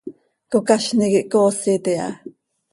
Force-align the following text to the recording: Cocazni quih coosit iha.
Cocazni 0.51 1.07
quih 1.13 1.29
coosit 1.31 1.85
iha. 1.93 2.09